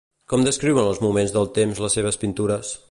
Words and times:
Com 0.31 0.45
descriuen 0.47 0.89
els 0.93 1.03
moments 1.05 1.37
del 1.37 1.47
temps 1.61 1.85
les 1.87 1.99
seves 1.99 2.23
pintures? 2.25 2.79